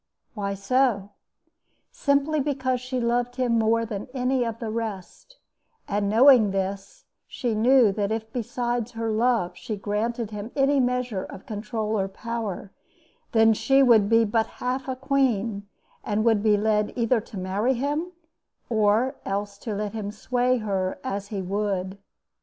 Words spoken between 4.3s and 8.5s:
of the rest; and, knowing this, she knew that if